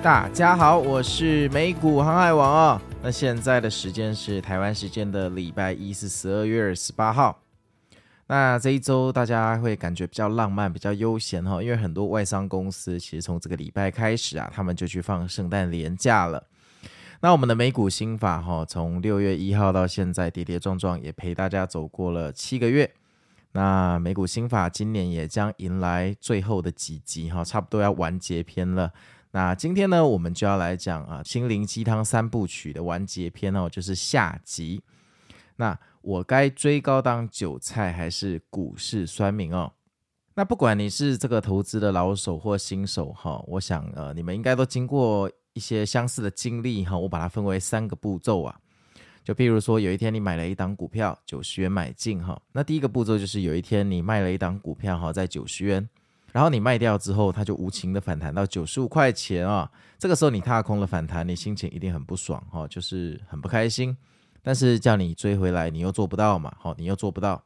[0.00, 2.80] 大家好，我是美股航海王哦。
[3.02, 7.42] 那现在的时间是台湾时间的礼拜一，是十二月二十八号。
[8.28, 16.44] 那这一周大家会感觉比较浪漫，比较悠闲哈，因为很多外商公司其实从这个礼拜开始啊，他们就去放圣诞连假了。
[17.20, 22.88] 那我们的美股新法哈，从六月一号到现在跌跌撞撞，也陪大家走过了七个月。
[23.52, 28.92] 那美股新法今年也将迎来最后的几集哈，差不多要完结篇了。
[29.30, 34.82] 那今天呢，我们就要来讲啊，心灵鸡汤三部曲的完结篇哦，就是下集。
[35.56, 39.72] 那我该追高当韭菜，还是股市酸民哦？
[40.34, 46.96] 那不管你是这个投资的老手或新手哈，我想呃，你们应该都经过一些相似的经历哈。
[46.96, 48.58] 我把它分为三个步骤啊，
[49.22, 55.86] 就譬如说，有一天你买了一档股票，九十元买进哈，那第一个步骤就是有一天你卖了一档股票哈，在九十元。
[56.30, 59.68] 然后你卖掉之后，它就无情的反弹到九十五块钱啊！
[59.98, 63.96] 这个时候你踏空了反弹，你心情一定很不爽哈，就是很不开心。
[64.42, 67.42] 但是叫你追回来，你又做不到嘛，好，你又做不到。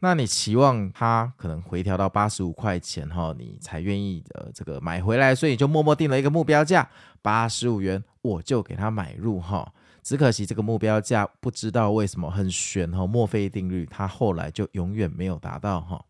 [0.00, 6.86] 那你期望它可能回调到八十五块钱哈，你才愿意呃这个买回来，所以你就默默定了一个目标价
[7.22, 9.72] 八十五元，我就给它买入哈。
[10.02, 16.04] 只可惜这个目标价不知道为什么很悬哈，墨菲定律，它后来就永远没有达到哈。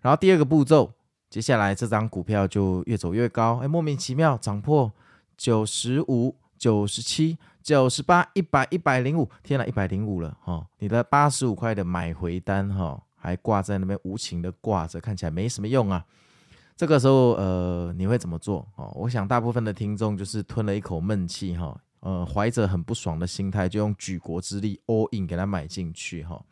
[0.00, 0.90] 然后第二个步骤。
[1.32, 4.92] 接下来这张股票就越走越高，哎，莫名其妙涨破
[5.34, 10.66] 九十五、九十七、九十八、一百、一百零五，天哪，一百零五了哈、哦！
[10.78, 16.04] 你的八十五块的买回单哈、哦，还挂在那边无情的挂着，看起来没什么用啊。
[16.76, 18.68] 这个时候呃，你会怎么做？
[18.76, 26.44] 哦，我想大部分的听众就是吞了一口闷气哈，呃，怀着很不爽的心态，就用举国之力 all in 给它买进去哈、哦。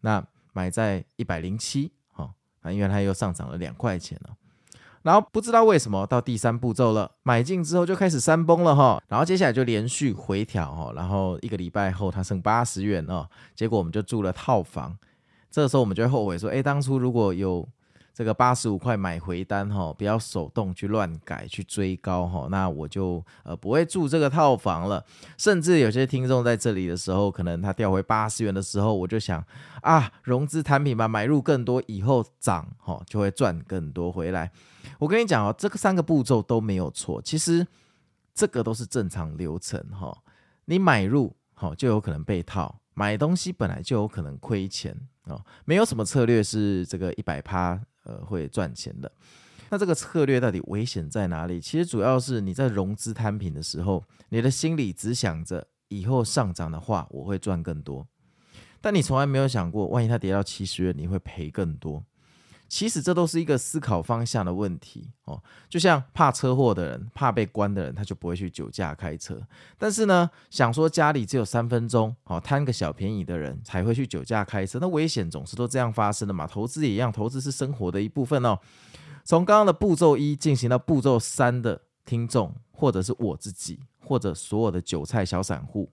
[0.00, 1.92] 那买在一百零七。
[2.62, 4.34] 啊，因为它又上涨了两块钱了，
[5.02, 14.96] 然后不知道为什么到第三步骤了，买进之后就开始山崩了哈，然后接下来就连续回调哈，然后一个礼拜后它剩八十元哦，结果我们就住了套房，
[15.50, 17.68] 这个时候我们就会后悔说，哎，当初如果有。
[18.12, 25.02] 这个八十五块买回单哈，不要手动去乱改去追高哈，那我就呃不会住这个套房了。
[25.38, 29.42] 甚至有些听众在这里的时候，可能他掉回八十元的时候，我就想
[29.80, 34.50] 啊，融资产品吧，买入更多以后涨哈，就会赚更多回来。
[34.98, 37.66] 我跟你讲哦，这个三个步骤都没有错，其实
[38.34, 40.14] 这个都是正常流程哈。
[40.66, 47.80] 你买入好就有可能被套，买东西本来就有可能亏钱啊，没有什么策略是这个一百趴。
[48.10, 49.10] 呃，会赚钱的。
[49.68, 51.60] 那这个策略到底危险在哪里？
[51.60, 58.04] 其实主要是你在融资摊平的时候，你的心里只想着以后上涨的话，我会赚更多。
[58.80, 62.04] 但你从来没有想过，万一它跌到七十元，你会赔更多。
[62.70, 69.42] 其实这都是一个思考方向的问题哦，就像怕车祸的人、怕被关的人，他就不会去酒驾开车。
[69.76, 74.78] 但是呢，想说家里只有三分钟，哦，贪个小便宜的人才会去酒驾开车。
[74.80, 76.46] 那危险总是都这样发生的嘛？
[76.46, 78.56] 投资也一样，投资是生活的一部分哦。
[79.24, 85.90] 从刚刚的步骤一进行到步骤三的听众，或者是我自己，或者所有的韭菜小散户。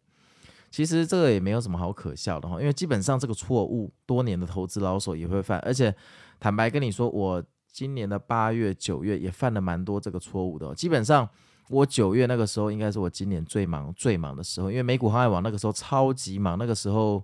[0.70, 5.96] 其实这个也没有什么好可笑的哈，因为基本上这个错误多年的投资老手也会犯，而且
[6.40, 10.74] 坦白跟你说，我今年的八月、九月也犯了蛮多这个错误的。
[10.76, 11.28] 基本上
[11.70, 17.24] 我九月那个时候应该是我今年最忙、最忙的时候，因为美股航海网那个时候超级忙，那个时候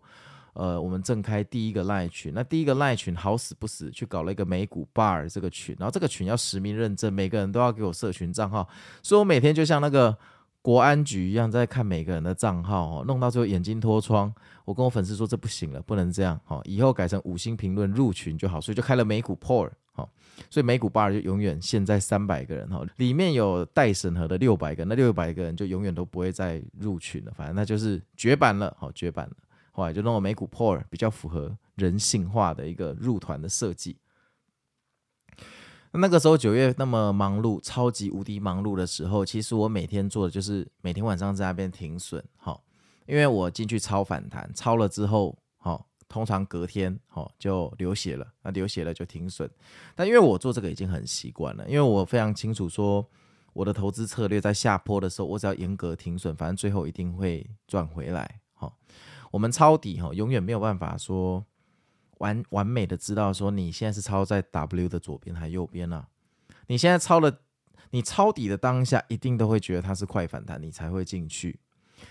[0.54, 8.68] 呃我们正开第一个赖群，那第一个赖群好死不死去搞了一个美股 bar 这个群，然后这个群要实名认证，每个人都要给我社群账号，
[9.02, 10.18] 所以我每天就像那个。
[10.64, 14.34] 国安局一样在看每个人的账号哦，弄到最后眼睛脱窗。
[14.64, 20.10] 我跟我粉丝说，这不行了，不能这样哦，以后改成五星评论入群就好，所以就开了美股 Power 好，
[20.50, 29.34] 所以美股 Bar 就永远现在三百个人哈，里面有待审核的六百个，那六百个人就永远都不会再入群了，反正那就是绝版了，好绝版了。
[29.74, 33.98] 后来就弄了美股 pool，比较符合人性化的一个入团的设计。
[35.96, 42.64] 那个时候九月那么忙碌，超级无敌忙碌的时候，其实我每天做的就是每天晚上在那边停损，好，
[43.06, 49.48] 因为我进去抄反弹，抄了之后，好，通常隔天，好就流血了，那流血了就停损。
[49.94, 53.08] 但因为我做这个已经很习惯了，因为我非常清楚说，
[53.54, 58.40] 我的投资策略在下坡的时候，我只要严格停损，反正最后一定会赚回来。
[58.54, 58.76] 好，
[59.30, 61.46] 我们抄底哈，永远没有办法说
[62.20, 66.08] 完完美的知道说你现在是抄在 W 的左边还是右边啊？
[66.68, 67.40] 你现在抄了，
[67.92, 71.60] 你抄底的当下一定都会觉得它是快反弹，你才会进去。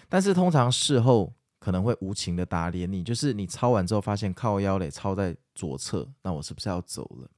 [0.08, 7.30] 但是通常事后可能会无情的打脸你，就是你抄完之后发现靠腰嘞，抄在左侧，那我是不是要走了？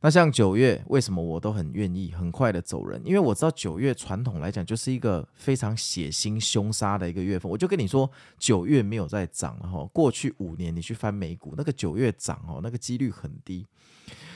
[0.00, 3.02] 那像九月，为什么我都很愿意很快的走人？
[3.04, 7.50] 因为我知道九月传统来讲就是一个非常血腥凶杀的一个月份。
[7.50, 8.08] 我就跟你说，
[8.38, 9.84] 九月没有再涨了哈。
[9.92, 13.66] 过去五年你去翻美股，那个九月涨哦，那个几率很低。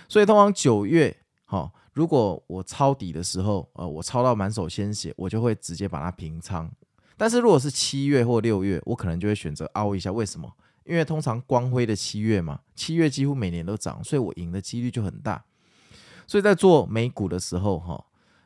[0.08, 6.68] 所以通常九月哈，如果我抄底的时候，呃，我抄到满手鲜血，我就会直接把它平仓。
[7.16, 10.10] 但是如果是七月或六月，我可能就会选择凹一下。
[10.10, 10.52] 为什么？
[10.84, 15.44] 因为通常光辉的七月嘛，七月几乎每年都涨，所以我赢的几率就很大。
[16.26, 18.04] 所以在做美股的时候，哈，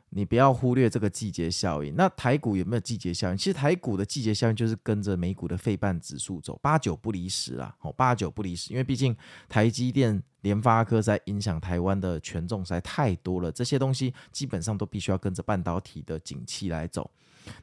[0.09, 1.95] 你不要忽略这个季节效应。
[1.95, 3.37] 那台股有没有季节效应？
[3.37, 7.75] 其实台股的季节效应就是跟着美股的费半指数走，八九不离十啦。
[7.81, 9.15] 哦，八九不离十，因为毕竟
[9.49, 17.09] 台积电、联发科在影响台湾的权重实在太多了，这些东西基本上都必须要跟着半导体的景气来走。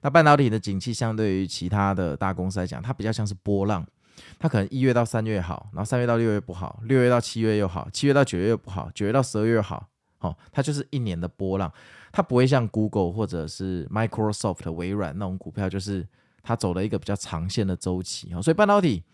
[0.00, 3.86] 那半导体的景气相对于其他的大公司来讲，它比较像是波浪，
[4.38, 9.88] 它可能一月到三月好，然后三月到六月不好，六月到七月又好，七月到九月又不好，九月到十二月又好。
[10.24, 11.72] 哦，它就是一年的波浪，
[12.10, 16.06] 它不会像 Google 或者是 Microsoft、微软那种股票，就是
[16.42, 18.32] 它走了一个比较长线的周期。
[18.34, 19.04] 哦，所以半导体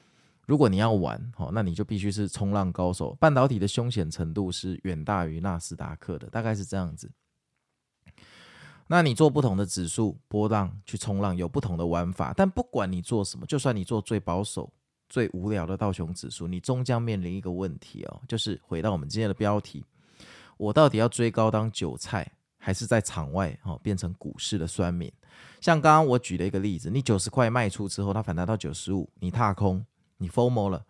[0.46, 3.14] 如果你要玩，哦，那你就必须是冲浪高手。
[3.20, 7.10] 半导体的凶险程度是远大于纳斯达克的，大概是这样子。
[8.88, 12.32] 那你做不同的指数波浪去冲浪，有不同的玩法。
[12.36, 14.72] 但不管你做什么，就算你做最保守、
[15.08, 19.84] 最无聊的道琼指数，你终将面临一个问题哦，就是回到我们今天的标题。
[20.60, 25.10] 我到底要追高当韭菜，还是在场外哦变成股市的酸民？
[25.58, 29.82] 像刚刚我举了一个例子，你九十块卖出之后，它反弹到九十五，你踏空，
[30.18, 30.84] 你 FOMO 了。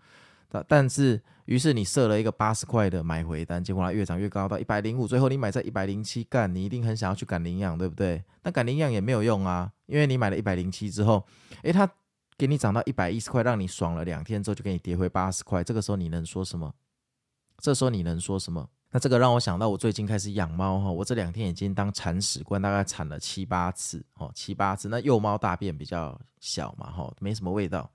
[0.49, 8.25] 但但是，于是你设了一个八十块的买回单，结果它越涨越高到一百零五，最后你买在一百零七，干，你一定很想要去赶领养，对不对？
[8.43, 11.25] 那赶领养也没有用啊，因为你买了一百零七之后，
[11.62, 11.88] 诶，它
[12.37, 16.75] 给你涨到一百一十块，让你爽了两天之后，就给你跌回八十块，这个时候你能说什么？
[17.58, 18.69] 这时候你能说什么？
[18.92, 24.88] 那这个让我想到，我最近开始养猫哈，我这两天已经当铲屎官，大概铲了七八次哦，七八次。
[24.88, 27.88] 那幼猫大便比较小嘛哈，没什么味道。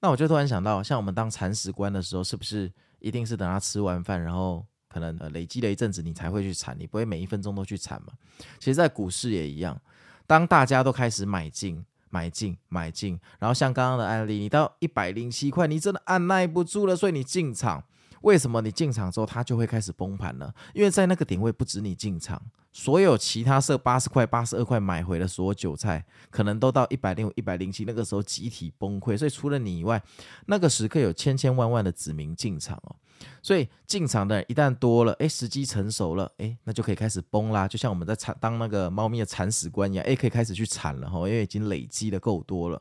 [0.00, 8.12] 那我就突然想到，像我们当铲屎官的时候，是不是一定是等它吃完饭，然后可能累积了一阵子，你才会去铲，你不会每一分钟都去铲嘛？
[8.58, 9.80] 其实，在股市也一样，
[10.26, 17.82] 当大家都开始买进、买进、买进，然后像刚刚的案例，你到一百零七块，你真的按捺不住了，所以你进场。
[18.22, 20.52] 为什么你进场之后它就会开始崩盘呢？
[20.74, 22.40] 因为在那个点位不止你进场，
[22.72, 29.16] 所有其他设八十块、八十二块买回的所有韭菜，可能都到一百零五、一百零七，那个时候集体崩溃。
[29.16, 30.02] 所以除了你以外，
[30.46, 32.96] 那个时刻有千千万万的子民进场哦。
[33.40, 37.68] 所以进场的人一旦多了，诶，时机成熟了，诶，那就可以开始崩啦。
[37.68, 42.80] 就像我们在铲当那个猫咪的铲屎官一样，诶，可以开始去铲了哈，因为已经累积的够多了。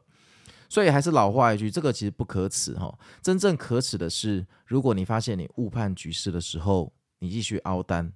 [0.72, 2.98] 所以还是老话一句，这个其实不可耻哈。
[3.22, 8.14] 真正可耻的是，如果你发现你误判局势的时候，你继续凹单，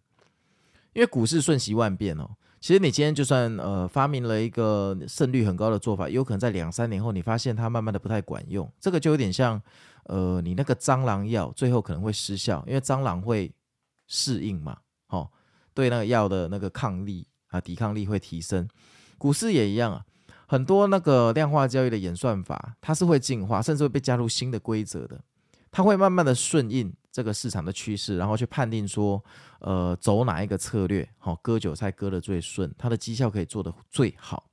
[0.93, 2.29] 因为股市瞬息万变哦。
[2.61, 8.71] 其实你今天就算呃发明了一个胜率很高的做法，有可能在两三年后，你发现它慢慢的不太管用。
[8.79, 9.61] 这个就有点像
[10.05, 13.51] 呃你那个蟑螂药，最后可能会失效，因为蟑螂会
[14.07, 14.77] 适应嘛，
[15.09, 15.29] 哦，
[15.73, 18.65] 对那个药的那个抗力啊，抵抗力会提升。
[19.17, 20.05] 股市也一样啊。
[20.47, 25.19] 很多那个量化交易的演算法，它是会进化，甚至会被加入新的规则的。
[25.71, 29.21] 它会慢慢的顺应这个市场的趋势，然后去判定说，
[29.59, 34.49] 呃，走哪一个策略，好，割韭菜割得最顺，它的绩效可以做得最好。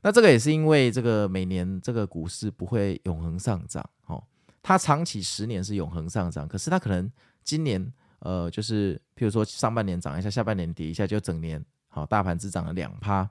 [0.00, 4.24] 那这个也是因为这个每年这个股市不会永恒上涨，哦，
[4.62, 7.10] 它长期十年是永恒上涨，可是它可能
[7.44, 11.62] 今年，呃，就是譬如说上半年涨一下，下半年跌一下，就整年。
[11.94, 13.28] 好，大盘只涨了两趴，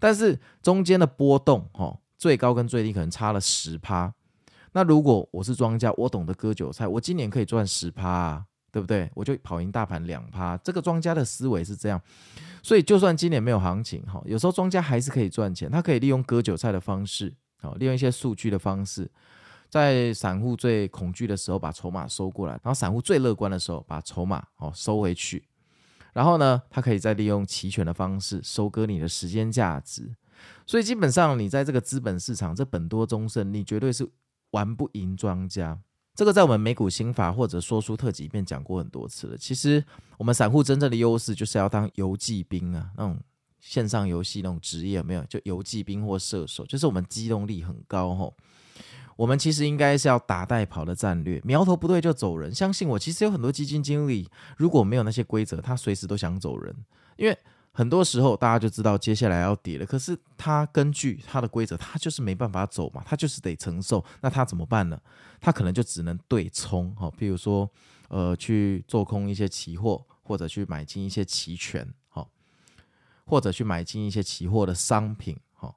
[0.00, 4.12] 但是中间的波动，哈，最高跟最低可能差了十趴。
[4.72, 9.08] 那如果我是庄家，我懂得割韭菜，我今年可以赚十趴，对不对？
[9.14, 10.56] 我就跑赢大盘两趴。
[10.58, 12.00] 这个庄家的思维是这样，
[12.62, 15.70] 所以就算今年没有行情，哈，有时候庄家还是可以赚钱。
[15.70, 19.10] 他可以利用割韭菜的方式，好，利用一些数据的方式，
[19.68, 25.44] 在散户最恐惧的时候把筹码收过来，然后散户最乐观的时候把筹码哦收回去。
[26.12, 30.14] 然后呢，他可以再利用期权的方式收割你的时间价值，
[30.66, 34.08] 所以基本上你在这个资本市场这本多终胜，你绝对是
[34.50, 35.78] 玩不赢庄家。
[36.14, 39.38] 这个在我们美股心法或者说书特辑里面讲过很多次了。
[39.38, 39.82] 其实
[40.18, 43.18] 我们散户真正的优势就是要当游骑兵啊，那种
[43.60, 45.24] 线上游戏那种职业有没有？
[45.26, 48.36] 就游骑兵或射手，就是我们机动力很高吼。
[49.20, 52.54] 我们其实应该是要打带跑的战略，苗头不对就走人。
[52.54, 56.74] 相信我，其实有很多基金经理，如果没有那些规则，他随时都想走人。
[57.18, 57.38] 因为
[57.70, 64.02] 很多时候大家就知道接下来要跌了，可是他根据他的规则，他就是没办法走嘛，他就是得承受。
[64.22, 64.98] 那他怎么办呢？
[65.38, 67.70] 他可能就只能对冲哈，比如说
[68.08, 72.26] 呃去做空一些期货，或者去买进一些期权，哈，
[73.26, 75.74] 或者去买进一些期货的商品，哈。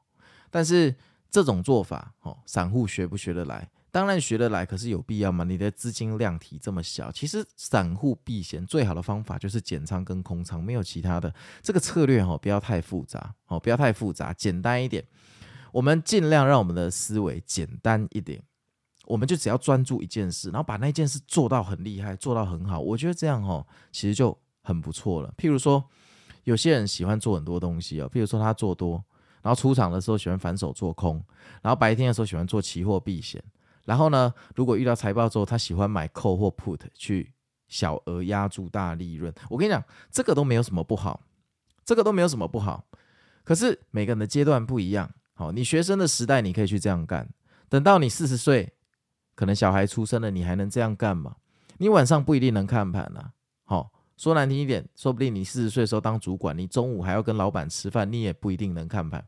[0.49, 0.95] 但是
[1.33, 3.67] 这种做法，哦，散户学不学得来？
[3.89, 5.43] 当然学得来，可是有必要吗？
[5.43, 11.33] 你的资金量体这么小，其实散户避险最好的方法就是减仓跟空仓，没有其他的。
[11.63, 15.03] 这个策略哈，不要太复杂，哦，不要太复杂，简单一点。
[15.71, 18.39] 我们尽量让我们的思维简单一点，
[19.05, 22.79] 我们就只要专注一件事，然后把那件事做到很厉害，做到很好。
[22.79, 25.33] 我觉得这样哈，其实就很不错了。
[25.35, 25.83] 譬如说，
[26.43, 29.03] 有些人喜欢做很多东西哦，譬如说他做多。
[29.43, 31.23] 然后出场的时候喜欢反手做空，
[31.61, 33.43] 然后白天的时候喜欢做期货避险，
[33.85, 37.33] 然后呢，如果遇到财报之后，他喜欢买 call 或 put 去
[37.67, 39.31] 小额压住大利润。
[39.49, 41.19] 我跟你讲，这个都没有什么不好，
[41.83, 42.85] 这个都没有什么不好。
[43.43, 47.29] 可是每个人的阶段不一样，好，你学生的时代你可以去这样干，
[47.67, 48.73] 等到你四十岁，
[49.35, 51.35] 可能小孩出生了，你还能这样干吗？
[51.79, 53.33] 你晚上不一定能看盘啊，
[54.17, 59.23] 说难听一点，说不定你四十岁的时候当主管，你中午还要跟老板吃饭，你也不一定能看盘。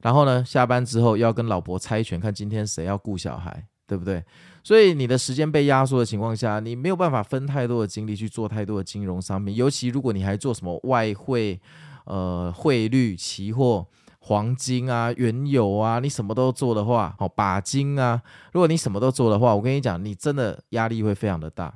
[0.00, 4.22] 然后呢，下班之后要跟老婆猜拳，看今天谁要顾小孩，对不对？
[4.62, 9.54] 所以你的时间被压缩的情况下，你没有办法分太多的精力去做太多的金融商品。
[9.54, 11.60] 尤其如果你还做什么外汇、
[12.04, 13.86] 呃汇率、期货、
[14.20, 18.20] 黄金啊、原油啊，你什么都做的话，哦，把金啊，
[18.52, 21.74] 如果你什么都做的话，我跟你讲，你真的压力会非常的大。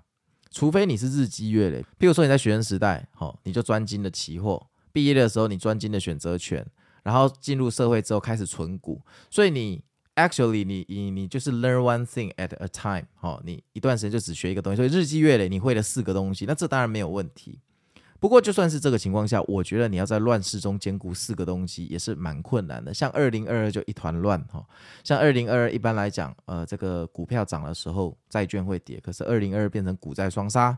[0.51, 4.59] 除非你是日积月累，譬如说你在学生时代，好，你就专精的期货；
[4.93, 6.67] 毕业的时候你专精的选择权，
[7.05, 9.01] 然后进入社会之后开始存股。
[9.31, 9.83] 所以你
[10.17, 17.61] actually 你你你就是 learn one thing at a time，好，你一段时间就只学一个东西，所以日积月累你会了四个东西，那这当然没有问题。
[18.21, 22.93] 不过，就算是这个情况下，我觉得你要在乱世中兼顾四个东西也是蛮困难的。
[22.93, 24.63] 像二零二二就一团乱哈，
[25.03, 30.77] 像二零二二一般来讲，呃，这个股票涨的时候，债券会跌，可是二零二二变成股债双杀，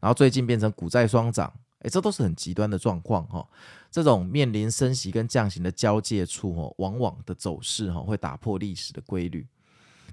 [0.00, 3.46] 然后最近变成股债双涨，诶，这都是很极端的状况哈。
[3.90, 9.46] 这种面临升息跟降息的交界处哈，往往的走势哈会打破历史的规律。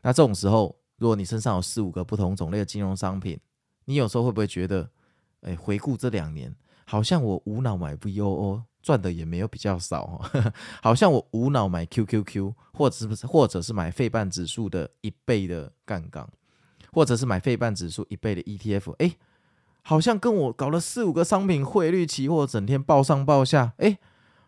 [0.01, 3.39] 那这种时候，如果你身上有四五个不同种类的金融商品，
[3.85, 4.89] 你有时候会不会觉得，
[5.43, 6.53] 诶，回顾这两年？
[6.85, 16.29] 好像我无脑买 VOO 赚的也没有比较少哈， 好像我无脑买 QQQ 或者是不是，或者是买费半指数的一倍的杠杆，
[16.93, 19.17] 或者是买费半指数一倍的 ETF，诶，
[19.81, 23.97] 好像跟我搞了四五个商品汇率期货，整天报上报下，诶，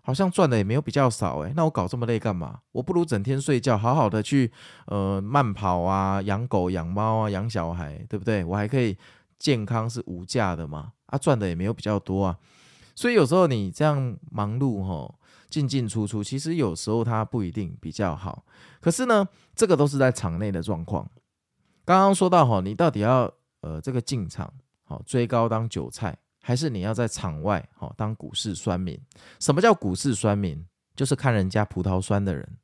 [0.03, 2.59] 好像赚的也没有比较少诶，那我搞这么累干嘛？
[2.73, 4.51] 我不如整天睡觉，好好的去
[4.85, 8.43] 呃慢跑啊，养狗养猫啊，养小孩，对不对？
[8.45, 8.95] 我还可以
[9.39, 10.91] 健康是无价的嘛。
[11.07, 12.37] 啊，赚的也没有比较多啊，
[12.95, 18.43] 所以有时候你这样忙碌吼，进进出出，其实有时候它不一定比较好。
[18.81, 21.09] 可是呢，这个都是在场内的状况。
[21.85, 28.99] 刚刚说到吼，你到底要呃这个进场好追高当韭菜，还是你要在场外好当股市酸民？
[29.39, 30.65] 什么叫股市酸民？
[30.95, 32.57] 就是看人家葡萄酸的人，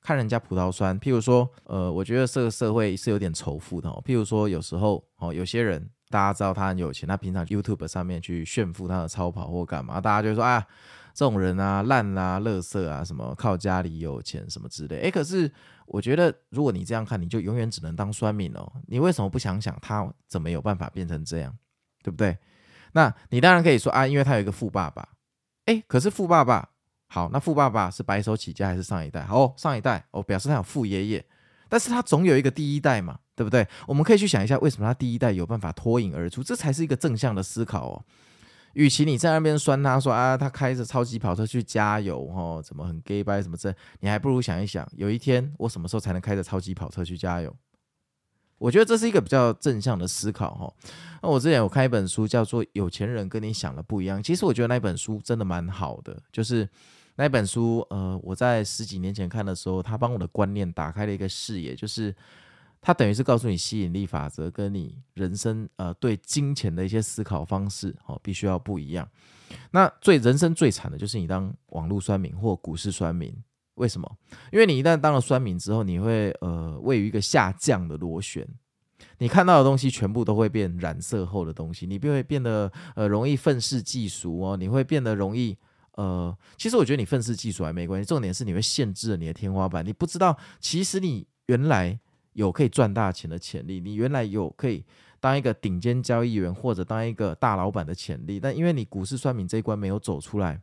[0.00, 1.00] 看人家葡萄酸。
[1.00, 4.00] 譬如说，呃，我觉得这个社会是有点仇富的哦。
[4.06, 5.90] 譬如说，有时候哦，有些人。
[6.10, 10.66] 大家知道他很有钱，他平常 YouTube 上面去炫富他的超跑或干嘛，大家就说啊，
[11.14, 14.96] 这种人啊烂啊、垃圾啊，什么靠家里有钱什么之类。
[15.02, 15.50] 诶，可是
[15.86, 18.72] 我觉得，如果你这样看，你就永远只能当酸民哦。
[18.88, 21.56] 你为什么不想想他怎么有办法变成这样，
[22.02, 22.36] 对不对？
[22.92, 25.08] 那你当然可以说啊，因为他有一个富爸爸。
[25.66, 26.70] 诶，可是富爸爸
[27.06, 29.24] 好，那富爸爸是白手起家还是上一代？
[29.24, 31.24] 好，上一代哦，表示他有富爷爷，
[31.70, 33.20] 但是他总有一个第一代嘛。
[33.40, 33.66] 对不对？
[33.86, 36.42] 我们可以去想一下，为什么他第一代有办法脱颖而出？
[36.42, 38.04] 这才是一个正向的思考哦。
[38.74, 47.56] 与其你在那边酸他说啊，他开着超级跑车去加油，哦，怎么很 gay 掰什么这，你还不如想一想，有一天我什么时候才能开着超级跑车去加油？
[48.58, 50.70] 我觉得这是一个比较正向的思考哈。
[51.22, 54.18] 那我之前有看一本书，叫做《有钱人跟你想的不一样》。
[54.22, 56.68] 其实我觉得那本书真的蛮好的，就是
[57.20, 62.14] 那本书，呃，我在十几年前看的时候，他帮我的观念打开了一个视野，就是。
[62.82, 69.06] 它等于是告诉你吸引力法则跟你人生呃对金钱的一些思考方式哦，必须要不一样。
[69.72, 73.36] 那最人生最惨的就是你当网络酸民或股市酸民，
[73.74, 74.10] 为什么？
[74.50, 78.48] 因为你一旦当了酸民之后，你会呃位于一个下降的螺旋，
[79.18, 85.54] 你看到的东西全部都会变染色后的东西，你便会变得呃容易愤世嫉俗哦，你会变得容易
[86.00, 89.84] 呃，其实我觉得你愤世嫉俗还没关系，重点是你会限制了你的天花板。
[89.84, 91.98] 你不知道，其实你原来
[92.32, 94.82] 有可以赚大钱的潜力，你原来有可以
[95.20, 100.58] 当一个顶尖交易员或者当一个大老板的潜力，但因为你股市算命这一关没有走出来，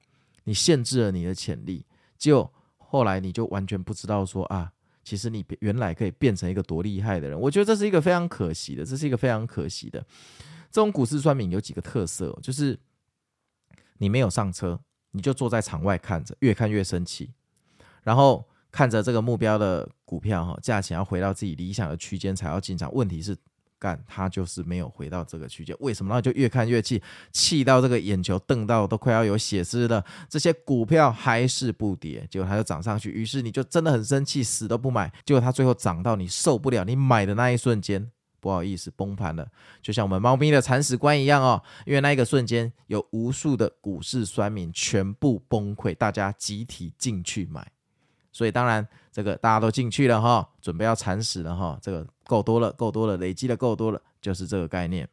[0.46, 1.86] 你限制了你的潜力，
[2.18, 4.72] 就后来你就完全不知道说啊。
[5.04, 10.04] 其实你原来可以变成一个多厉害的人，我觉得这是一个非常可惜的，这是一个非常可惜的。
[10.70, 12.78] 这种股市算命有几个特色，就是
[14.00, 14.78] 你没有上车，
[15.12, 17.32] 你就坐在场外看着，越看越生气，
[18.04, 22.94] 然后看着这个目标的股票哈，价钱要回到自己理想的区间才要进场。
[22.94, 23.36] 问题是。
[23.80, 26.10] 干，他就是没有回到这个区间，为什么？
[26.10, 27.00] 然后就越看越气，
[27.32, 30.04] 气到这个眼球瞪到都快要有血丝了。
[30.28, 35.14] 这些股票还是不跌，结果它就涨上去，于是你就真的很生气，死都不买。
[35.24, 38.10] 结果它最后涨到你受不了，你买的那一瞬间，
[38.40, 39.48] 不好意思，崩盘了，
[39.82, 41.62] 就像我们猫咪的铲屎官一样哦。
[41.86, 47.72] 因为那一个瞬间，有无数的股市酸民全部崩溃，大家集体进去买。
[48.32, 51.78] 所以当然，这个大家都进去了哈，准备要铲屎了哈。
[51.82, 55.10] 这个够多了，够多了，累积的够多了，就是这个概念。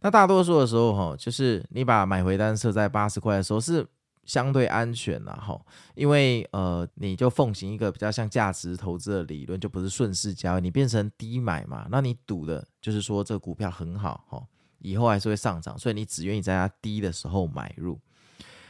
[0.00, 3.86] 那大多数的时候哈，就是你把买回单设在八十块的时候是
[4.30, 5.60] 相对安全的哈，
[5.96, 14.40] 因为呃，你就奉行一个比较像价值投资的理论，就不是顺势交易，你变成低买嘛，那你赌的就是说这个股票很好哈，
[14.78, 17.98] 以后还是会上涨，所以你只愿意在它低的时候买入。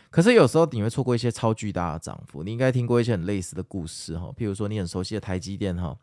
[0.09, 5.95] 可是有时候你会错过一些超巨大的涨幅，你应该听过一些很类似的故事哈，譬如说你很熟悉的台积电哈，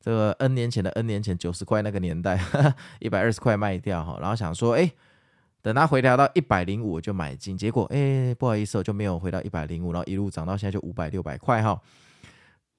[0.00, 2.40] 这个 N 年前的 N 年前九十块那个年代，
[3.00, 4.88] 一百二十块卖掉哈，然后想说哎，
[5.62, 11.80] 等它回调到一百零五我就买进，结果哎不好意思我就没有回到一百零五，然后一路涨到现在就五百六百块哈，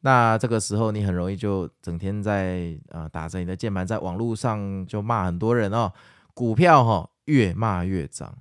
[0.01, 5.91] 那这个时候你很容易就整天在啊打着你的键盘在网络上就骂很多人哦，
[6.33, 8.37] 股票哈越骂越涨，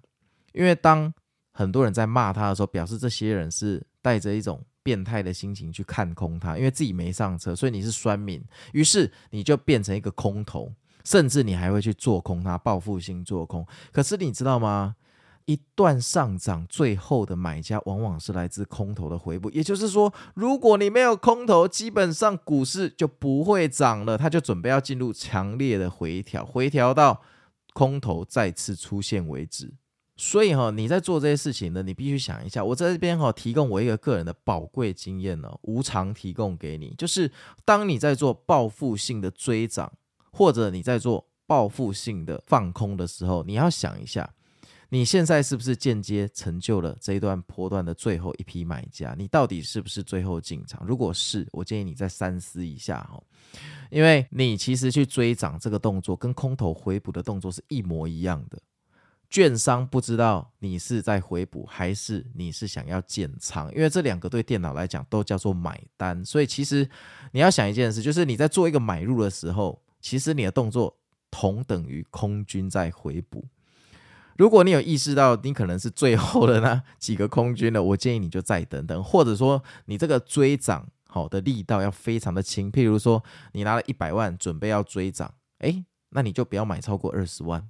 [0.53, 1.15] 因为当
[1.53, 10.73] 很多人在骂他的时候，表示这些人是带着一种变态的心情去看空他，因为自己没上车，所以你是酸民，于是你就变成一个空头，
[11.05, 13.67] 甚至你还会去做空它，报复性做空。
[13.93, 14.97] 可是你知道吗？
[15.47, 19.51] 一段上涨，最后的买家往往是来自空头的回补。
[19.51, 27.23] 也就是说，如果你没有空头，基本上股市就不会涨了，它就准备要进入强烈的回调，回调到
[27.75, 29.75] 空头再次出现为止。
[30.17, 32.63] 所以哈，你在做这些事情呢，你必须想一下。
[32.63, 36.95] 我在这边哈，提供我一个个人的宝贵经验呢，无偿提供给你。
[36.97, 37.29] 就是
[37.65, 39.93] 当你在做报复性的追涨，
[40.33, 44.35] 或者你在做报复性的放空的时候，你要想一下，
[44.89, 49.15] 你现在是不是间接成就了这一段波段的最后一批买家？
[49.19, 50.83] 你到底是不是最后进场？
[50.87, 53.23] 如果是，我建议你再三思一下哈，
[53.91, 58.59] 因为你其实去追涨这个动作，跟空头回补的动作是一模一样的。
[59.29, 66.87] 券商不知道你是在回补还是你是想要建仓，因为这两个对电脑来讲都叫做买单，所以其实
[67.33, 70.99] 你要想一件事，就是你在做一个买入的时候，其实你的动作
[71.31, 73.47] 同等于空军在回补。
[74.37, 87.69] 如果你有意识到你可能是最后的那 几个空军了，我建议你就再等等，或者说你这个追涨好的力道要非常的轻，譬如说你拿了一百万准备要追涨，诶，那你就不要买超过二十万。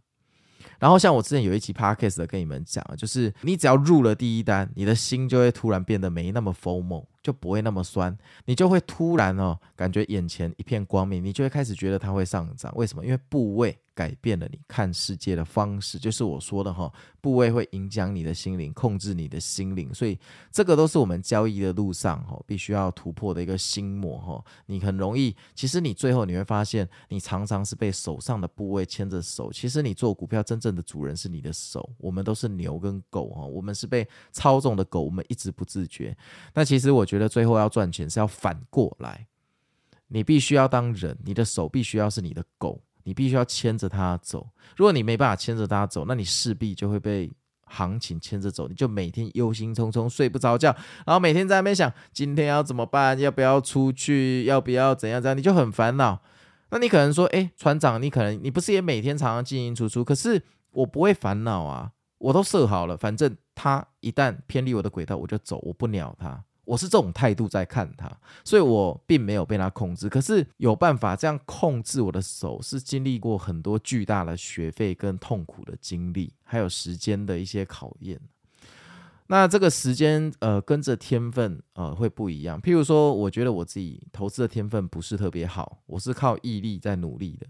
[0.79, 7.07] 然后像我之前有一期 podcast 的跟你们讲，就是你只要入了第一单，你的心就会突然变得没那么 FOMO。
[7.23, 12.73] 就不会那么酸，你就会突然哦，感觉眼前一片光明，你就会开始觉得它会上涨。
[12.75, 13.05] 为什么？
[13.05, 20.19] 因为部位改变了你看世界的方式，就是我说的哈，部位会影响你的心灵，控制你的心灵，所以
[20.51, 24.45] 这个都是我们交易的路上哈，必须要突破的一个心魔哈。
[24.67, 29.53] 你很容易，其实你最后你会发现，你常常是被手上的部位牵着手。
[29.53, 36.17] 其实你做股票真正的主人是你的手，我们都是牛跟狗哈，我们是被操纵的狗，我们一直不自觉。
[36.53, 37.07] 那其实我。
[37.13, 39.27] 觉得最后要赚钱是要反过来，
[40.09, 44.49] 你必须要当人，你的手必须要是你的狗，你必须要牵着它走。
[44.79, 47.31] 如果你没办法牵着它走，那你势必就会被
[47.67, 56.23] 行情牵着走，你就每天忧心忡忡，睡不着觉，然后每天在那边想今天要怎么办，要不要出去，要不要怎样怎样，你就很烦恼。
[56.71, 60.03] 那你可能说，诶，船长，你可能你不是也每天常常进进出出？
[60.03, 66.43] 可是我不会烦恼啊，我都设好了，反正他一旦偏离我的轨道，我就走，我不鸟他。
[66.65, 68.11] 我是这种态度在看他，
[68.45, 70.09] 所以我并没有被他控制。
[70.09, 78.21] 可是有办法这样控制我的手，是经历过很多巨大的学费跟痛苦的经历，还有时间的一些考验。
[79.29, 82.61] 那这个时间，呃，跟着天分，呃，会不一样。
[82.61, 87.47] 譬如说，我觉得我自己投资的天分不是特别好，我是靠毅力在努力的。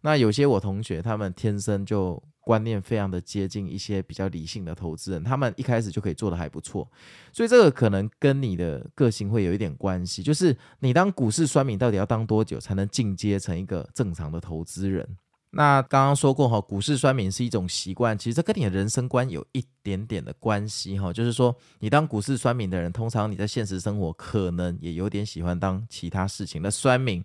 [0.00, 6.86] 那有些我同学，他们天生就观念非常的接近一些比较理性的投资人，他们一开始就可以做得还不错，
[7.32, 10.22] 所以这个可能跟你的个性会有一点关系。
[10.22, 15.16] 就是你当股市酸民到底要当多久才能进阶成一个正常的投资人？
[15.54, 21.12] 那刚刚说过哈，股市酸民是一种习惯，其实这跟你的人生观有一点点的关系哈。
[21.12, 27.22] 就是说，你当股市酸民的人，通常你在现实生活可能也有点喜欢当其他事情的酸民。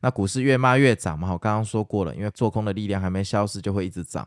[0.00, 4.26] 那股市越骂越涨嘛，我刚刚说过了，因为做空的力量还没消失，就会一直涨。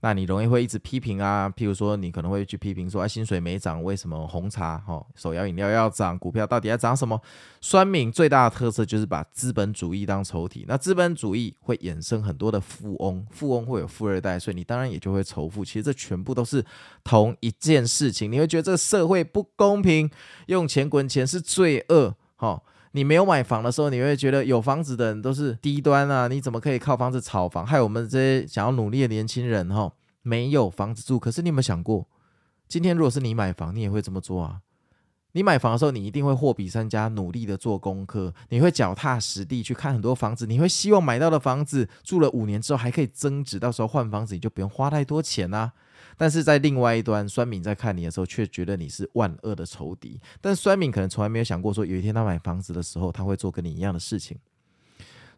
[0.00, 7.20] 那你容易会一直批评啊，譬如说你可能会去批评说，哎，薪水没涨，为什么红茶、哈手摇饮料要涨，股票到底要涨什么？
[7.60, 10.64] 酸民最大的特色就是把资本主义当仇敌。
[10.68, 15.64] 那资本主义会衍生很多的富翁，富翁会有富二代，所以你当然也就会仇富。
[15.64, 16.64] 其实这全部都是
[17.02, 18.30] 同一件事情。
[18.30, 20.08] 你会觉得这个社会不公平，
[20.46, 22.62] 用钱滚钱是罪恶，哈。
[22.92, 26.26] 你没有买房的时候，你会觉得有房子的人都是低端啊！
[26.28, 27.66] 你怎么可以靠房子炒房？
[27.66, 31.18] 害我们这些想要努力的年轻人哈，没有房子住。
[31.18, 32.06] 可是你有没有想过，
[32.66, 34.60] 今天如果是你买房，你也会这么做啊？
[35.32, 45.72] 你买房的时候，你一定会货比三家，努力的做功课，你会脚踏实地去看很多房子，你会希望买到的房子住了五年之后还可以增值，到时候换房子你就不用花太多钱啊。
[46.18, 50.20] 但是在另外一端，酸敏在看你的时候，却觉得你是万恶的仇敌。
[50.42, 54.36] 但酸敏可能从来没有想过，说有一天他买房子的时候，他会做跟你一样的事情。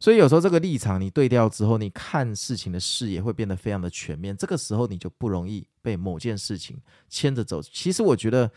[0.01, 4.37] 所以有时候这个立场你对调之后，你看事情的视野会变得非常的全面。
[4.37, 7.63] 这个时候你就不容易被某件事情牵着走。
[7.63, 8.51] 其实我觉得。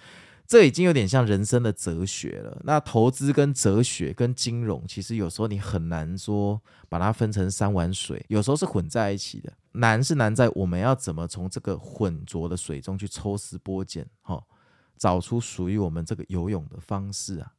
[0.53, 2.61] 这已经有点像人生的哲学了。
[2.63, 9.51] 那投资跟哲学跟金融，其实有时候你很难说把它分成三碗水，有时候是混在一起的。
[9.71, 14.39] 难是难在我们要怎么从这个浑浊的水中去抽丝剥茧，哈，
[14.95, 17.51] 找出属于我们这个游泳的方式啊。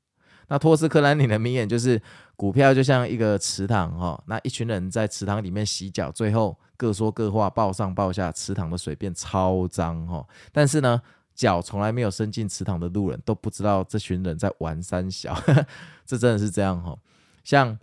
[0.46, 2.00] 那托斯克兰尼的名言就是：
[2.36, 10.24] 股票就像一个池塘，哈，那一群人在池塘里面洗脚，最后各说各话，抱上抱下，池塘的水变超脏，哈。
[10.52, 11.02] 但是呢，
[11.34, 15.36] 脚从来没有伸进池塘的路人都不知道这群人在玩三小，
[16.06, 16.96] 这真的是这样哈。
[17.42, 17.78] 像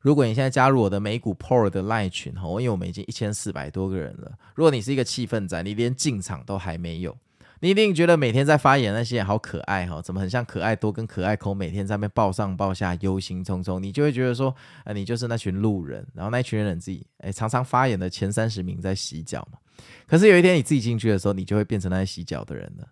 [0.00, 4.32] 如果你现在加入我的美股 Pro 的 Line 群哈，因为我们已经一千四百多个人了。
[4.54, 7.16] 如果你是一个气氛仔，你连进场都还没有，
[7.60, 14.52] 你一定觉得每天在发言那些好可爱哈，怎么很像可爱多跟可爱空，每天在那边抱上抱下，忧心忡忡，你就会觉得说，
[14.84, 19.58] 呃，你就是那群路人，然后那群人自己诶常常发言的前三十名在洗脚嘛。
[20.06, 22.86] 可是有一天你自己进去的时候，你就会变成那些洗脚的人了。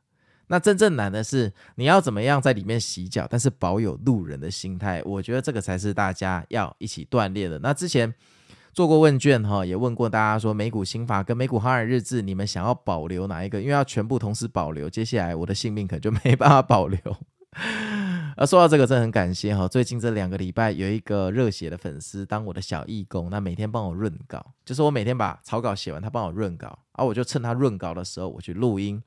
[0.48, 5.00] 那真正难的是，你要怎么样在里面洗脚，但是保有路人的心态。
[5.04, 7.58] 我觉得这个才是大家要一起锻炼的。
[7.60, 8.12] 那之前
[8.72, 13.60] 做过问卷哈，也问过大家说，美股心法跟美股哈尔日志，你们想要保留哪一个？
[13.60, 16.98] 因为要全部同时保留，接下来我的性命可就没办法保留。
[18.40, 19.68] 而说到这个，真的很感谢哈！
[19.68, 29.02] 最近这两个礼拜有一个热血的粉丝当我的小义工，那每天帮我润稿，就是我每天把草稿写完，他帮我润稿，而我就趁他润稿的时候，我去录音，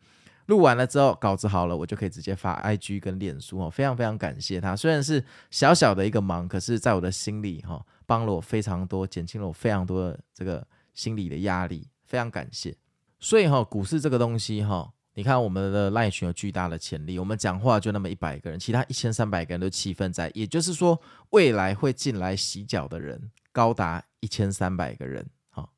[0.45, 4.75] 录完了之后稿子好了，我就可以直接发 IG 跟脸书哦，非常非常感谢他。
[4.75, 12.75] 虽然是小小的一个忙，可是在我的心里哈，帮了我非常多，减轻了我非常多的这个心理的压力，非常感谢。
[13.19, 14.93] 所以哈，股市这个东西哈。
[15.15, 20.99] 你看我们的赖群有巨大的潜力，我们讲话就那么一百个人，其他一千三百个人都气氛在，也就是说，
[21.29, 25.23] 未来会进来洗脚的人高达一千三百个人。
[25.49, 25.71] 好，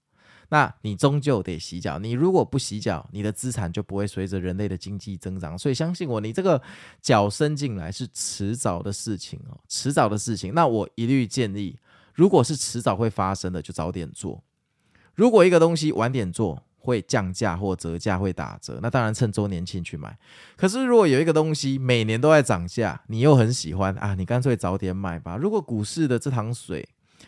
[0.47, 5.57] 那你终究得洗脚，你如果不洗脚，你的资产就不会随着人类的经济增长。
[5.57, 6.61] 所以相信我，你这个
[7.01, 10.53] 脚伸进来是迟早的事情哦，迟早的事情。
[10.53, 11.77] 那我一律建议，
[12.13, 14.41] 如果是迟早会发生的，就早点做；
[15.13, 20.15] 如果一个东西晚点做，会降价或折价，会打折，那当然趁周年庆去买。
[20.55, 25.35] 可是如果有一个东西每年都在涨价，你又很喜欢啊，你干脆早点买吧。
[25.35, 26.87] 如果股市的这塘水，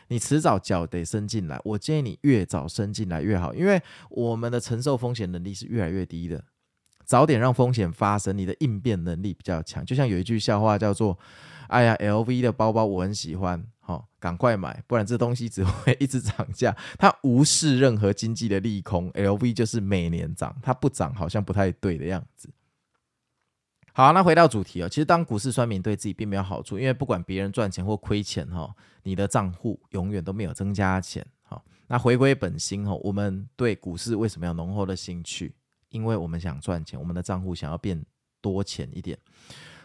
[0.10, 6.44] 你迟早脚得伸进来，我建议你越早伸进来越好，因为我们的承受风险能力是越来越低的。
[7.04, 9.84] 早点让风险发生，你的应变能力比较强。
[9.86, 11.18] 就像有一句笑话叫做
[11.68, 13.66] ：“哎呀，LV 的包包我很喜欢。”
[14.20, 16.76] 赶快买，不然这东西只会一直涨价。
[16.98, 22.50] 它无视任何经济的利空，LV 就是每年涨，它不涨好像不太对的样子。
[23.94, 31.26] 好，那回到主题哦，其实当股市酸民对自己并没有好处，因为不管别人赚钱或亏钱哈，你的账户永远都没有增加钱。
[31.42, 35.56] 好，那回归本心哈，我们对股市为什么要浓厚的兴趣？
[35.90, 38.06] 因为我们想赚钱，我们的账户想要变
[38.40, 39.18] 多钱一点。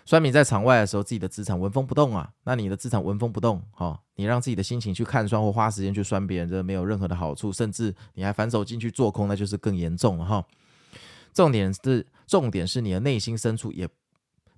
[0.05, 2.31] 酸民在场外的时候，自己的资产纹风不动啊。
[2.45, 10.45] 那你的资产纹风不动，哈，你让自己的心情去看酸或花时间去酸别人，这没有任何的好处，甚至你还反手进去做空，那就是更严重了哈。
[11.33, 13.88] 重点是，重点是你的内心深处也，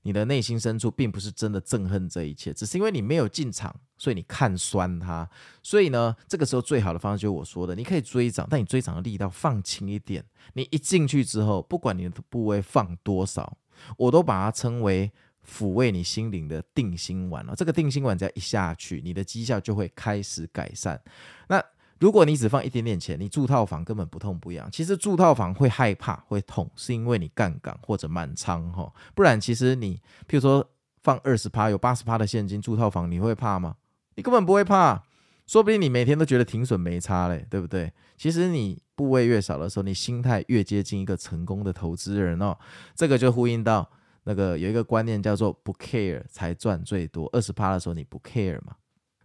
[0.02, 5.28] 你的内心深处并不是真的憎恨这一切，只是因为你没有进场，所以你看酸它。
[5.62, 10.24] 所以呢，这个时候最好的方式就是我说的，你可以追涨，但你追涨的力道放轻一点。
[10.54, 13.57] 你一进去之后，不管你的部位放多少，
[13.96, 15.12] 我都把它称为
[15.48, 17.54] 抚慰你心灵的定心丸了。
[17.54, 21.00] 这个定心丸只要一下去，你的绩效就会开始改善。
[21.48, 21.62] 那
[22.00, 24.68] 如果你只放一点点钱，你住套房根本不痛不痒。
[24.70, 28.92] 其实住套房会害怕会痛，是因为你杠杆或者满仓哈。
[29.14, 29.96] 不然其实你，
[30.28, 30.68] 譬如说
[31.02, 33.76] 放二十趴，有八十趴的现金住套房，你会怕吗？
[34.16, 35.02] 你根本不会怕，
[35.46, 37.92] 说不定你每天都觉得停损没差嘞，对不对？
[38.16, 42.57] 其实你部位越少的时候，你心态越接近一个成功的投资人哦。
[42.94, 43.88] 这个就呼应到
[44.24, 48.74] 那个有一个观念叫做不 care 才赚最多，二十趴的时候你不 care 嘛。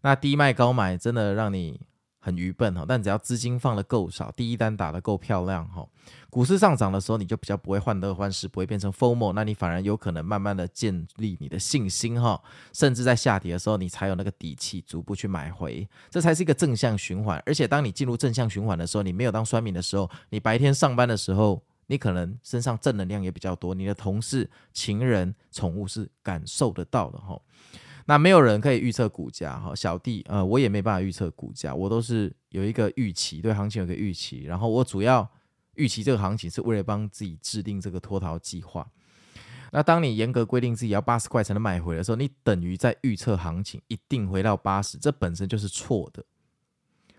[0.01, 1.81] 那低卖高买真的让你。
[2.21, 5.87] 很愚笨哈，但只要资金放得够少，第一单打得够漂亮哈，
[6.29, 17.41] 股市上涨的时候，你就比较不会患得患失，不会变成 FOMO，那你反而有可能慢慢的建立你的信心哈，甚至在下跌的时候，你才有那个底气逐步去买回，这才是一个正向循环。
[17.45, 27.41] 而且当你进入正向循环的时候，你没有当酸民的时候，你白天上班的时候，你可能身上正能量也比较多，你的同事、情人、宠物是感受得到的哈。
[28.05, 35.27] 那没有人可以预测股价哈，小弟呃，我也没办法预测股价，我都是有一个预期，对行情有个预期，然后我主要
[35.75, 38.87] 预期这个行情是为了帮自己制定这个脱逃计划。
[39.71, 46.23] 那当你严格规定自己要八十块才能买回的时候，你等于在预测行情一定回到八十，这本身就是错的。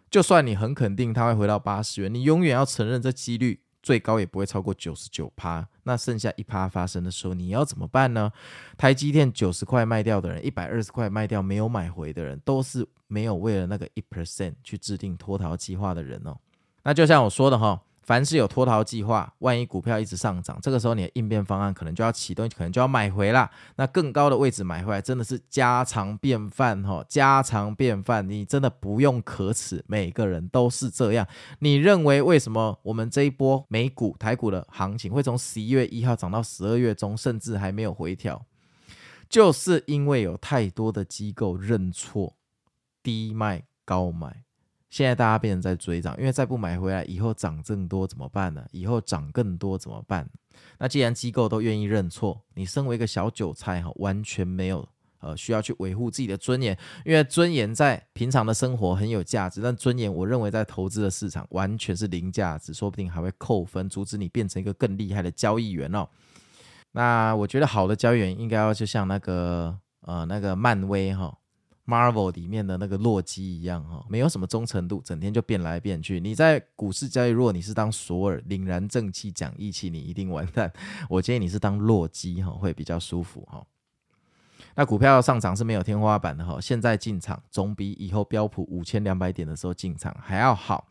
[0.08, 3.62] 就算你很肯定它会回到八十元，你永远要承认这几率。
[3.82, 8.30] 最高也不会超过九十九趴，那剩下一趴发生的时候，你要怎么办呢？
[8.76, 16.36] 台积电九十块卖掉的人，一百二十块卖掉没有买回的人，都是没有为了那个一 percent 去制定脱逃计划的人哦。
[16.82, 17.80] 那就像我说的哈。
[18.10, 23.48] 凡是有脱逃计划，万一股票一直上涨，这个时候你的应变方案可能就要启动，可能就要买回啦。
[23.76, 31.24] 那更高的位置买回来，真的是家常便饭哈，家常便饭，你真的不用可耻，每个人都是这样。
[31.60, 38.44] 你认为为什么我们这一波美股、台股的行情会从十一月一号涨到十二月中，甚至还没有回调？
[39.28, 42.34] 就是因为有太多的机构认错，
[43.04, 44.42] 低卖高买。
[44.90, 48.66] 现在大家变成在追涨，因为再不买回来，以后涨更多怎么办呢？
[48.72, 50.28] 以后涨更多怎么办？
[50.78, 54.86] 那既然机构都愿意认错，你身为一个小韭菜哈，完全没有
[55.20, 66.08] 呃需要去维护自己的尊严，因为尊严在平常的生活很有价值，但尊严我认为在投资的市场完全是零价值，说不定还会扣分，阻止你变成一个更厉害的交易员哦。
[66.90, 71.36] 那我觉得好的交易员应该要就像那个呃那个漫威哈。
[71.90, 76.20] Marvel 里面的那个洛基一样哈，没有什么忠诚度，整天就变来变去。
[76.20, 80.72] 你在股市交易，如果你是当索尔，凛然正气讲义气，你一定完蛋。
[81.10, 83.66] 我建议你是当洛基哈，会比较舒服哈。
[84.76, 90.86] 那股票上涨是没有天花板的哈，现在进场总比以后标普五千两百点的时候进场还要好。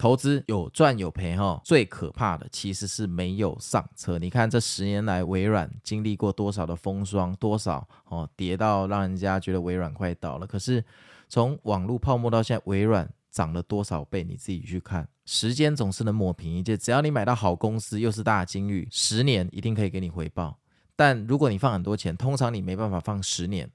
[0.00, 4.18] 投资有赚有赔哈，最可怕的其实是没有上车。
[4.18, 10.46] 你看这十年来，微软经历过多少的风霜，多少哦跌到让人家觉得微软快倒了。
[10.46, 10.82] 可是
[11.28, 14.24] 从网络泡沫到现在，微软涨了多少倍？
[14.24, 15.06] 你自己去看。
[15.26, 20.56] 时间总是能抹平一切，只要你买到好公司，又是大金玉，十年一定可以给你回报。
[20.96, 23.70] 但如果你放很多钱，通常你没办法放十年。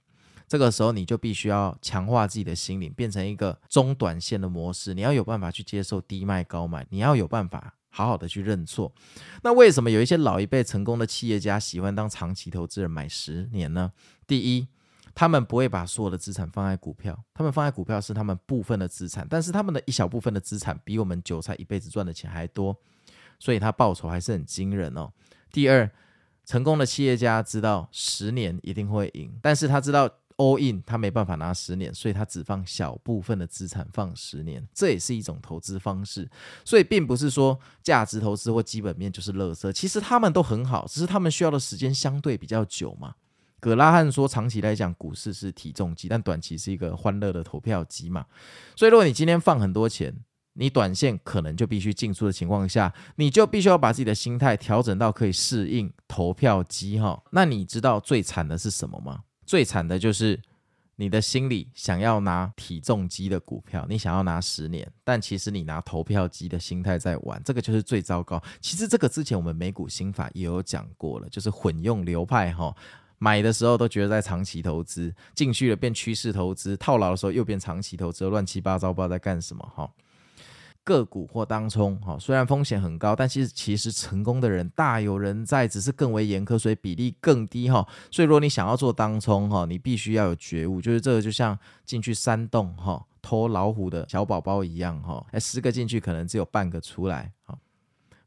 [0.48, 4.94] 这个时候你就必须要强化自己的心灵，变成一个中短线的模式。
[4.94, 8.94] 你要有办法去接受低卖高买，你要有办法好好的去认错。
[9.42, 13.92] 那为什么有一些老一辈成功的企业家喜欢当长期投资人买十年呢？
[14.28, 14.68] 第一，
[15.16, 22.78] 他们不会把所有的资产放在股票，他们放在股票是他们部分的资产，但是他们的一小部分的资产比我们韭菜一辈子赚的钱还多，
[23.40, 25.12] 所以他报酬还是很惊人哦。
[25.52, 25.90] 第二，
[26.46, 30.08] 成功的企业家知道十年一定会赢，但是他知道。
[30.38, 36.30] All in，他没办法拿十年，所以他只放小部分的资产放十年，这也是一种投资方式。
[36.66, 43.16] 所以并不是说价值投资或基本面就是垃圾，其实他们都很好，只是他们需要的时间相对比较久嘛。
[43.62, 48.26] 葛拉汉说，长期来讲，股市是体重机，但短期是一个欢乐的投票机嘛。
[48.76, 50.14] 所以如果你今天放很多钱，
[50.54, 57.24] 你短线可能就必须进出的情况下，你就必须要把自己的心态调整到可以适应投票机哈。
[57.32, 59.24] 那你知道最惨的是什么吗？
[59.46, 60.40] 最惨的就是
[60.96, 68.42] 你的心里想要拿体重机的股票，你想要拿十年，但其实你拿投票机的心态在玩，这个就是最糟糕。
[68.62, 72.74] 其实这个之前我们美股心法也有讲过了，就是混用流派哈，
[73.18, 79.92] 买的时候都觉得在长期投资，进去了变趋势投资，套牢的时候又变长期投资，乱七八糟不知道在干什么哈。
[80.86, 87.86] 个股或当冲，哈，虽然风险很高，但其实其实成功的人大有人在，只是更为严苛，所以比例更低，哈。
[88.10, 97.58] 所以如果你想要做当冲，哈，你必须要有觉悟，就是这个就像进去山洞，哈，偷老虎的小宝宝一样，哈，哎，十个进去可能只有半个出来，哈。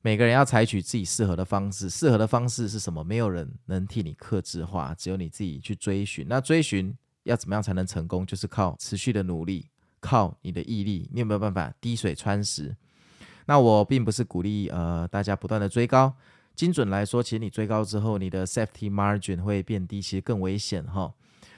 [0.01, 3.03] 每个人要采取自己适合的方式，适合的方式是什么？
[3.05, 6.27] 没有人能替你克制化，只有你自己去追寻。
[6.29, 8.25] 那追寻要怎么样才能成功？
[8.25, 9.69] 就是靠持续的努力。
[10.01, 12.77] 靠你的毅力，你有没有办法滴水穿石？
[13.47, 16.15] 那我并不是鼓励呃大家不断的追高，
[16.55, 21.15] 精准来说，其实你追高之后，你的 safety margin 会变低，其实更危险哈。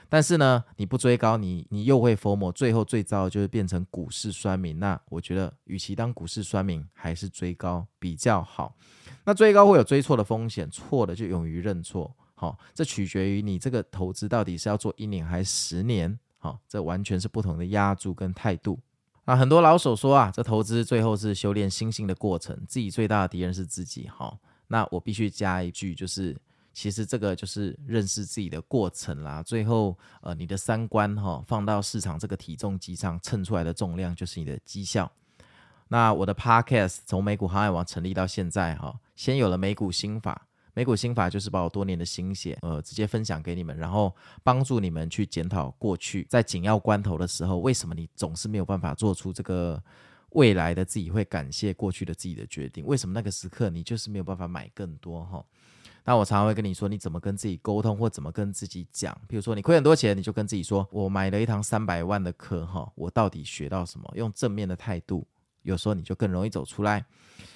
[0.07, 4.77] 但是呢，你不追高，你你又会 FOMO，最后最糟就是变成股市酸民。
[4.77, 8.75] 那我觉得，与其当股市酸民，还是追高比较好。
[9.23, 12.13] 那追高会有追错的风险，错的就勇于认错。
[12.35, 16.19] 好，这取决于你这个投资到底是要做一年还是十年。
[16.41, 18.79] 好，这完全是不同的压注跟态度。
[19.25, 24.07] 那很多老手说啊，这投资最后是修炼心性的过程，自己最大的敌人是自己。
[24.07, 26.35] 好，那我必须加一句，就是
[26.73, 29.43] 其实这个就是认识自己的过程啦。
[29.43, 35.09] 最后，呃，你的三观哈，放到市场这个体重机上称出来的重量，就是你的绩效。
[35.89, 40.47] 那我的 Podcast 从美股航海王成立到现在哈，先有了美股心法。
[40.73, 49.81] 美股心法就是把我多年的心血，呃，直接分享给你们，然后帮助你们去检讨过去，在紧要关头的时候，为什么你总是没有办法做出这个
[50.29, 52.85] 未来的自己会感谢过去的自己的决定？
[52.85, 55.25] 为什么那个时刻你就是没有办法买更多？
[55.25, 55.43] 哈，
[56.05, 59.15] 那我常常会跟你说，你怎么跟自己沟通，或怎么跟自己讲？
[59.27, 64.09] 比如说你亏很多钱，你就跟自己说，我买了一堂三百万的课，哈，我到底学到什么？
[64.15, 65.27] 用正面的态度，
[65.63, 67.05] 有时候你就更容易走出来。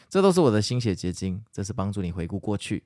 [0.09, 2.83] 这都是我的心血结晶，这是帮助你回顾过去。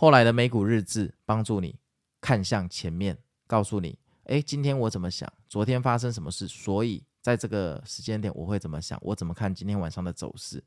[0.00, 1.78] 后来的美股日志帮助你
[2.22, 5.30] 看向前面，告诉你，诶，今天我怎么想？
[5.46, 6.48] 昨天发生什么事？
[6.48, 8.98] 所以在这个时间点我会怎么想？
[9.02, 10.64] 我怎么看今天晚上的走势？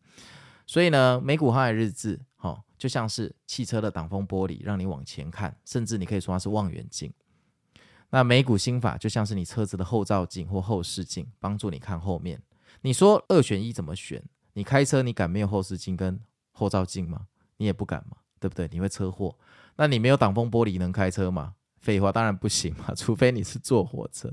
[0.67, 7.11] 所以呢，美股航海日志，哦，就像是汽车的挡风玻璃，让你往前看，甚至你可以说它是望远镜。
[8.11, 12.39] 那美股心法就像是你车子的后照镜或后视镜，帮助你看后面。
[12.81, 14.23] 你说二选一怎么选？
[14.53, 17.25] 你开车你敢没有后视镜跟后照镜吗？
[17.57, 18.17] 你也不敢吗？
[18.43, 18.67] 对不对？
[18.73, 19.33] 你会车祸，
[19.77, 21.53] 那你没有挡风玻璃能开车吗？
[21.79, 24.29] 废话，当然不行嘛， 除非你是坐火车。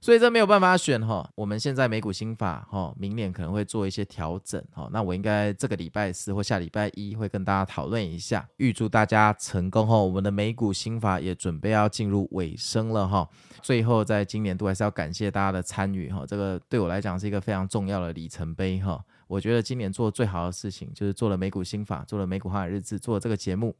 [0.00, 1.28] 所以这没有办法选哈。
[1.34, 4.88] 我们现在美股新法哈，明年可能会做一些调整哈。
[4.92, 8.48] 那我应该这个礼拜四或下礼拜一会跟大家讨论一下。
[8.58, 9.96] 预祝大家成功哈！
[9.96, 13.28] 我们的美股新法也准备要进入尾声了哈。
[13.60, 16.24] 最后，在今年度还是要感谢大家的参与哈。
[16.24, 19.04] 这个对我来讲是一个非常重要的里程碑哈。
[19.28, 23.76] 我觉得今年做最好的事情就是做了美股心法，做了美股航海日志，做了这个节目，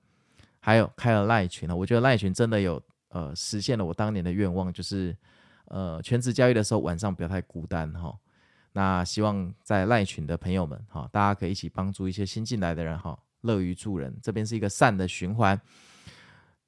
[0.61, 1.69] 还有开了赖群。
[1.71, 5.17] 我觉得赖群真的有呃实现了我当年的愿望，就是
[5.65, 8.17] 呃全职交易的时候晚上不要太孤单哈。
[8.73, 15.59] 那希望在赖群的朋友们哈，大家可以一起帮助一些新进来的人哈，乐于助人，这边是一个善的循环。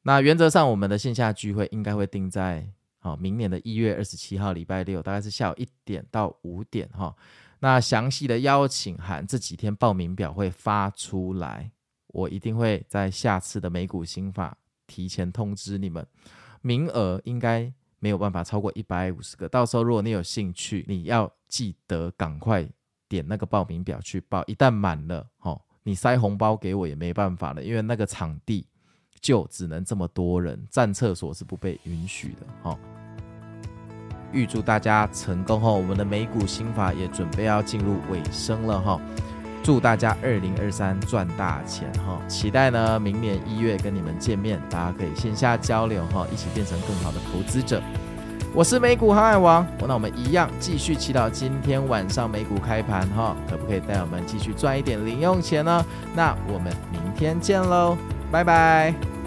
[0.03, 2.67] 那原则上我们的线下聚会应该会定在
[2.99, 7.15] 好明年的一月二十七号礼拜六，大概是下午一点到五点哈。
[7.61, 11.71] 那详细的邀请函这几天报名表会发出来，
[12.09, 16.07] 我一定会在下次的美股心法提前通知你们，
[16.63, 22.67] 名额应该没有办法超过一百五十个，到时候如果你有兴趣，你要记得赶快
[23.09, 28.67] 点那个报名表去报，一旦满了，哦，你塞红包给我也没办法了，因为那个场地
[29.21, 33.00] 就只能这么多人，占厕所是不被允许的，哦。
[34.33, 35.71] 预祝大家成功哈！
[35.71, 39.01] 我们的美股心法也准备要进入尾声了哈！
[39.63, 42.19] 祝大家二零二三赚大钱哈！
[42.27, 47.83] 期待呢明年一月跟你们见面，大家可以线下交流哈，一起变成更好的投资者。
[48.53, 55.85] 我是美股航海王，那我们一样继续祈祷今天晚上美股开盘哈，可不可以带我们继续赚一点零用钱呢？
[56.17, 57.97] 那我们明天见喽，
[58.33, 59.20] 拜拜。